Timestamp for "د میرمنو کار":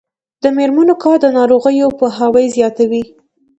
0.43-1.17